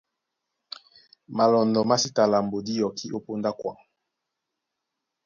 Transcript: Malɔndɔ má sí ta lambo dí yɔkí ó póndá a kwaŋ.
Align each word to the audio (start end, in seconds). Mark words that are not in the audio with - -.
Malɔndɔ 1.35 1.81
má 1.89 1.95
sí 2.01 2.09
ta 2.15 2.23
lambo 2.31 2.57
dí 2.65 2.73
yɔkí 2.81 3.05
ó 3.15 3.19
póndá 3.25 3.49
a 3.53 3.57
kwaŋ. 3.59 3.77